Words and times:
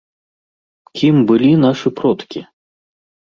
Кім 0.99 1.15
былі 1.31 1.51
нашы 1.65 1.87
продкі? 1.99 2.41